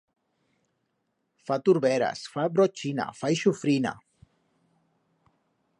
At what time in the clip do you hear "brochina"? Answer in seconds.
2.55-3.07